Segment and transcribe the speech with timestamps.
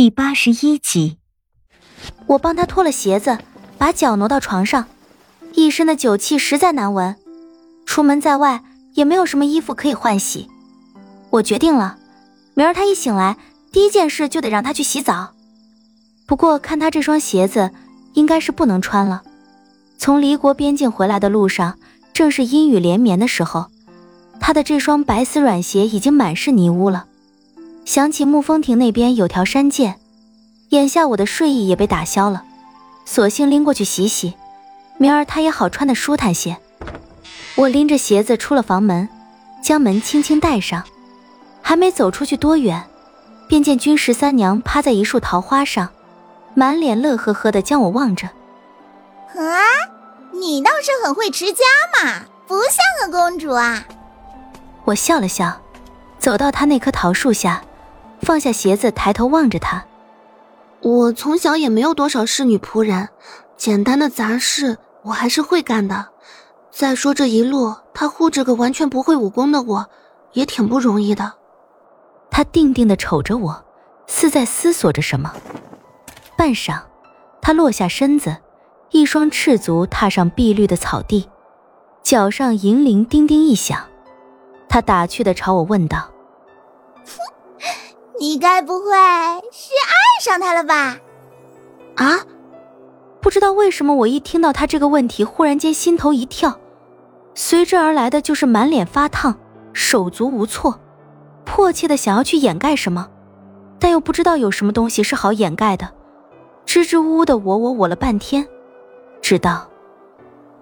[0.00, 1.18] 第八十一集，
[2.28, 3.36] 我帮他脱了鞋子，
[3.78, 4.86] 把脚挪到床上，
[5.54, 7.16] 一身的酒气实在难闻。
[7.84, 8.62] 出门在外
[8.94, 10.48] 也没有什么衣服可以换洗，
[11.30, 11.98] 我决定了，
[12.54, 13.36] 明儿他一醒来，
[13.72, 15.34] 第一件事就得让他去洗澡。
[16.28, 17.72] 不过看他这双鞋子，
[18.14, 19.24] 应该是不能穿了。
[19.98, 21.76] 从离国边境回来的路上，
[22.12, 23.66] 正是阴雨连绵的时候，
[24.38, 27.06] 他的这双白丝软鞋已经满是泥污了。
[27.88, 29.94] 想起沐风亭那边有条山涧，
[30.68, 32.44] 眼下我的睡意也被打消了，
[33.06, 34.34] 索性拎过去洗洗，
[34.98, 36.58] 明儿他也好穿的舒坦些。
[37.54, 39.08] 我拎着鞋子出了房门，
[39.62, 40.84] 将门轻轻带上，
[41.62, 42.84] 还没走出去多远，
[43.48, 45.88] 便见君十三娘趴在一束桃花上，
[46.52, 48.26] 满脸乐呵呵的将我望着。
[49.34, 49.64] 啊，
[50.34, 53.86] 你倒是很会持家嘛，不像个公主啊。
[54.84, 55.62] 我笑了笑，
[56.18, 57.62] 走到她那棵桃树下。
[58.20, 59.84] 放下鞋子，抬头望着他。
[60.80, 63.08] 我从小也没有多少侍女仆人，
[63.56, 66.08] 简单的杂事我还是会干的。
[66.70, 69.86] 再说这一路，他护着个完全不会武功的我，
[70.32, 71.32] 也挺不容易的。
[72.30, 73.64] 他定定的瞅着我，
[74.06, 75.34] 似在思索着什么。
[76.36, 76.82] 半晌，
[77.40, 78.36] 他落下身子，
[78.90, 81.28] 一双赤足踏上碧绿的草地，
[82.02, 83.86] 脚上银铃叮叮一响。
[84.68, 86.10] 他打趣的朝我问道。
[88.18, 88.84] 你该不会
[89.52, 90.98] 是爱上他了吧？
[91.96, 92.20] 啊！
[93.20, 96.58] 不知道为什么，我一听到他这个问题，忽然间心头一跳，
[97.34, 99.38] 随之而来的就是满脸发烫，
[99.72, 100.80] 手足无措，
[101.44, 103.08] 迫切的想要去掩盖什么，
[103.78, 105.90] 但又不知道有什么东西是好掩盖的，
[106.64, 108.46] 支支吾吾的我我我了半天，
[109.20, 109.68] 直到，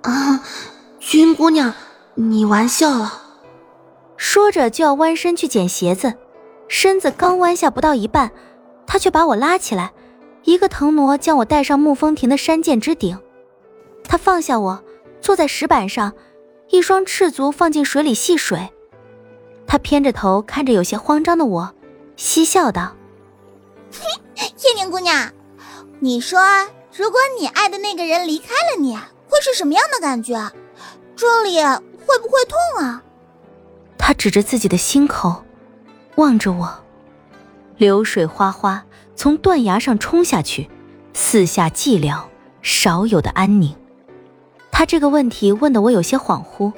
[0.03, 0.43] 啊，
[0.99, 1.73] 君姑娘，
[2.15, 3.23] 你玩笑了。
[4.17, 6.15] 说着就要弯身去捡鞋子。
[6.69, 8.31] 身子刚弯下不到一半，
[8.86, 9.92] 他却把我拉起来，
[10.45, 13.19] 一个腾挪将我带上沐风亭的山涧之顶。
[14.05, 14.83] 他放下我，
[15.20, 16.12] 坐在石板上，
[16.70, 18.71] 一双赤足放进水里戏水。
[19.66, 21.75] 他偏着头看着有些慌张的我，
[22.16, 22.94] 嬉笑道
[23.91, 25.33] ：“嘿，天宁姑娘，
[25.98, 26.41] 你说，
[26.97, 30.53] 如果你爱的那个人离开了你，会是什么样的感觉？
[31.16, 33.03] 这里会不会痛啊？”
[33.98, 35.43] 他指着自己的心口。
[36.16, 36.82] 望着我，
[37.77, 38.84] 流水哗哗
[39.15, 40.71] 从断崖上冲下去，
[41.12, 42.25] 四下寂寥，
[42.62, 43.77] 少有的安宁。
[44.71, 46.72] 他这个问题问得我有些恍惚，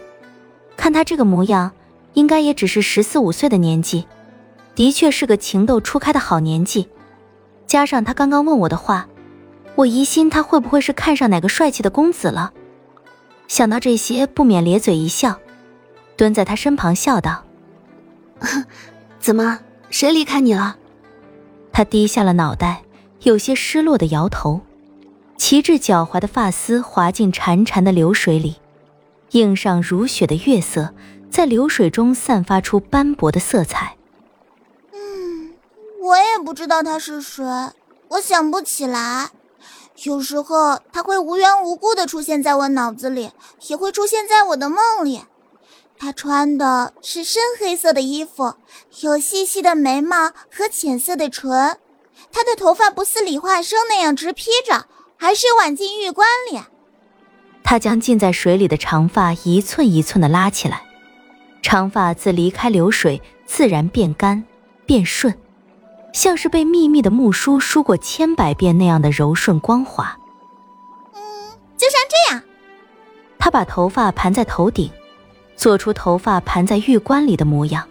[0.77, 1.71] 看他这个模样，
[2.15, 4.07] 应该也只是十四五岁的年纪，
[4.75, 6.89] 的确是个情窦初开的好年纪。
[7.67, 9.09] 加上他刚刚问我的话，
[9.77, 12.53] 我疑心他会不会是看上哪个帅气的公子了。
[13.47, 15.39] 想到这些，不免咧嘴一笑，
[16.17, 17.45] 蹲在他身旁笑道。
[19.29, 19.59] 怎么？
[19.91, 20.79] 谁离开你了？
[21.71, 22.83] 他低下了脑袋，
[23.25, 24.63] 有些失落的摇头。
[25.37, 28.57] 齐至脚踝的发丝滑进潺潺的流水里，
[29.33, 30.95] 映上如雪的月色，
[31.31, 33.99] 在流水中散发出斑驳的色彩。
[34.95, 35.53] 嗯，
[36.01, 37.45] 我也不知道他是谁，
[38.09, 39.29] 我想不起来。
[40.05, 43.33] 有时候他会无缘无故的出现在我脑子里，
[43.67, 45.21] 也会出现在我的梦里。
[45.99, 48.55] 她穿的是深黑色的衣服，
[49.01, 51.79] 有细细的眉毛和浅色的唇。
[52.31, 56.61] 她的头发不似李化生那样直披着，还是挽进玉冠里。
[57.65, 60.83] 她将浸在水里的长发一寸一寸的拉起来，
[61.63, 64.45] 长发自离开流水，自然变干
[64.87, 65.37] 变顺，
[66.13, 70.17] 像是被密密的木梳梳过千百遍那样的柔顺光滑。
[71.15, 71.21] 嗯，
[71.77, 72.43] 就像这样。
[73.39, 74.91] 她把头发盘在头顶。
[75.59, 77.89] 做出头发盘在玉棺里的模样，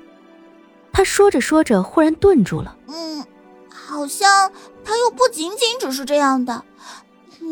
[0.93, 2.77] 他说着说着，忽然顿住了。
[2.87, 3.23] 嗯，
[3.69, 4.49] 好像
[4.85, 6.63] 他又不仅仅只是这样的，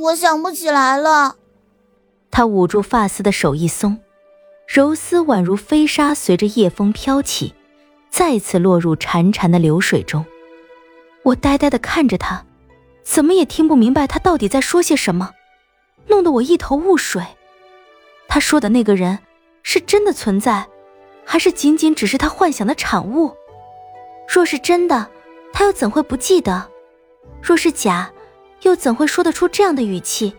[0.02, 1.36] 我想不起来了。
[2.32, 4.00] 他捂住发丝的手一松，
[4.66, 7.54] 柔丝宛如飞沙，随着夜风飘起，
[8.10, 10.26] 再次落入潺潺的流水中。
[11.24, 12.46] 我呆呆的看着他，
[13.04, 15.32] 怎么也听不明白他到底在说些什么，
[16.08, 17.22] 弄得我一头雾水。
[18.30, 19.20] 他说的那个人。
[19.68, 20.64] 是真的存在，
[21.26, 23.36] 还是仅仅只是他幻想的产物？
[24.28, 25.10] 若是真的，
[25.52, 26.70] 他又怎会不记得？
[27.42, 28.12] 若是假，
[28.62, 30.36] 又怎会说得出这样的语气？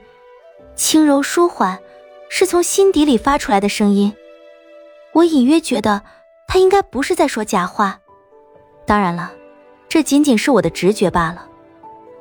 [0.76, 1.76] 轻柔舒缓，
[2.28, 4.14] 是从心底里发出来的声音。
[5.12, 6.02] 我隐约觉得，
[6.46, 7.98] 他应该不是在说假话。
[8.86, 9.32] 当然了，
[9.88, 11.48] 这仅仅是我的直觉罢了。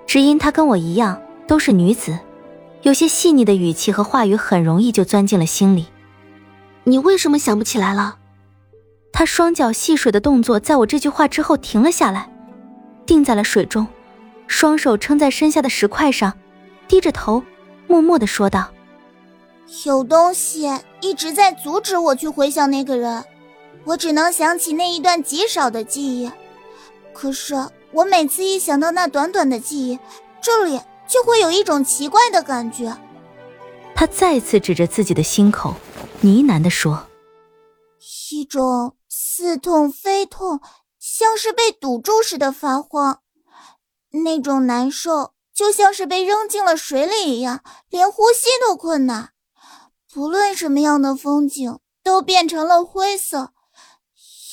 [0.07, 2.17] 只因她跟我一样都是女子，
[2.81, 5.85] 有些细腻的语气和话语，很容易就钻进了心里。
[6.87, 8.17] 你为什么想不起来了？
[9.11, 12.29] 他双脚戏水的动作，在我这句话之后停了下来，
[13.05, 13.87] 定在了水中。
[14.47, 16.31] 双手撑在身下的石块上，
[16.87, 17.41] 低着头，
[17.87, 18.69] 默默的说道
[19.85, 20.69] ：“有东西
[21.01, 23.25] 一直在阻止我去回想那个人，
[23.85, 26.31] 我只能想起那一段极少的记忆。
[27.11, 27.55] 可是
[27.91, 29.99] 我每次一想到那短短的记忆，
[30.39, 32.95] 这里就会有一种奇怪的感觉。”
[33.95, 35.73] 他再次指着自己的心口，
[36.25, 37.05] 呢喃的说
[38.31, 40.59] ：“一种似痛非痛，
[40.99, 43.19] 像是被堵住似的发慌。”
[44.23, 49.29] 那种难受，就像是被扔进了水里一样，连呼吸都困难。
[50.11, 53.51] 不论什么样的风景，都变成了灰色，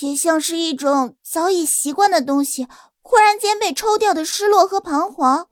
[0.03, 2.69] 也像是一种早已习惯的东西，
[3.01, 5.49] 忽然间被抽掉的失落和彷徨。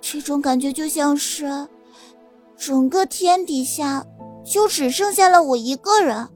[0.00, 1.66] 这种感觉就像是，
[2.56, 4.06] 整个天底下
[4.44, 6.28] 就只剩下了我一个人。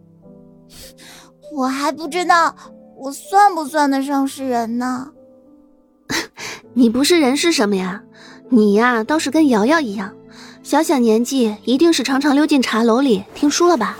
[1.54, 2.54] 我还不知道，
[2.96, 5.12] 我算不算得上是人呢？
[6.74, 8.02] 你不是人是什么呀？
[8.50, 10.14] 你呀，倒是跟瑶瑶一样，
[10.62, 13.98] 小小年纪一定是常常溜进茶楼里听书了吧？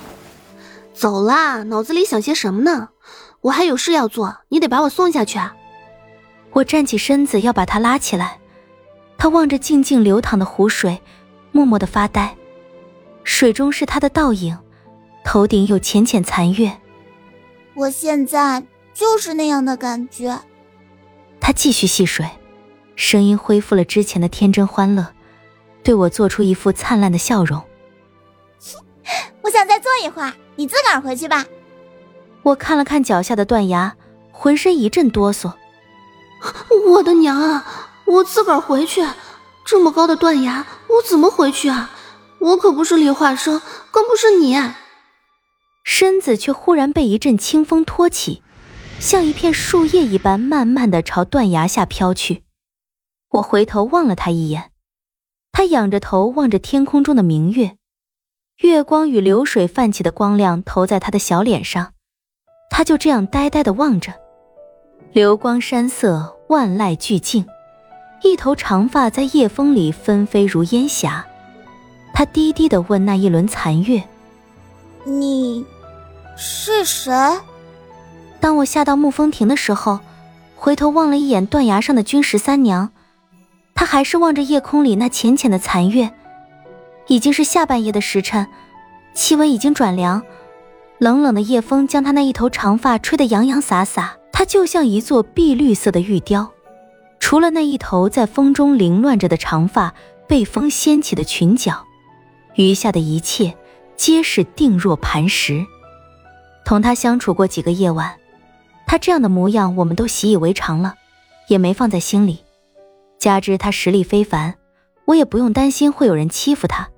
[0.95, 2.89] 走啦，脑子里想些什么呢？
[3.41, 5.55] 我还有事要做，你得把我送下去啊！
[6.53, 8.41] 我站起身子要把他拉起来，
[9.17, 11.01] 他望着静静流淌的湖水，
[11.53, 12.37] 默默的发呆。
[13.29, 14.57] 水中是他的倒影，
[15.23, 16.75] 头顶有浅浅残月。
[17.75, 18.65] 我现在
[18.95, 20.41] 就是那样的感觉。
[21.39, 22.27] 他继续戏水。
[22.97, 25.07] 声音恢复了之前的天真欢乐，
[25.85, 27.63] 对我做出一副灿烂的笑容。
[29.43, 31.45] 我想再坐一会儿，你自个儿回去吧。
[32.43, 33.95] 我看了看脚下的断崖，
[34.33, 35.53] 浑身一阵哆嗦。
[36.89, 37.91] 我的娘啊！
[38.07, 39.07] 我自个儿回去？
[39.67, 41.91] 这么高的断崖，我怎么回去啊？
[42.41, 44.57] 我可不是李化生，更不是你。
[45.85, 48.43] 身子却忽然被一阵清风托起，
[49.01, 52.45] 像一片树叶一般，慢慢的朝断崖下飘去。
[53.31, 54.71] 我回头望了他一眼，
[55.53, 57.77] 他仰着头望着天空中的明月，
[58.59, 61.95] 月光与流水泛起的光亮投在他的小脸上，
[62.71, 64.15] 他就这样呆呆的望着。
[65.13, 67.47] 流光山色，万籁俱静，
[68.23, 71.28] 一头长发在夜风里纷飞如烟霞。
[72.19, 74.03] 他低低的问那一轮残月
[75.07, 75.65] ：“你
[76.37, 77.15] 是谁？”
[78.43, 80.01] 当我下到沐风亭的时候，
[80.57, 82.91] 回头望了一眼断崖上的君十三娘。
[83.73, 86.11] 她还是望着夜空里那浅浅的残月，
[87.07, 88.49] 已经是下半夜的时辰，
[89.15, 90.21] 气温已经转凉，
[90.99, 96.51] 冷冷的夜风将她那一头长发吹得洋洋洒洒，她就像一座碧绿色的玉雕，
[97.21, 99.95] 除了那一头在风中凌乱着的长发
[100.27, 101.85] 被风掀起的裙角，
[102.59, 103.57] 余下的一切
[103.97, 105.65] 皆是定若磐石。
[106.65, 108.17] 同他相处过几个夜晚，
[108.85, 110.97] 他这样的模样我们都习以为常了，
[111.47, 112.41] 也没放在心里。
[113.17, 114.57] 加之他实力非凡，
[115.05, 116.89] 我也不用担心会有人欺负他，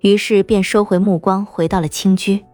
[0.00, 2.44] 于是便收回目光，回到了青居。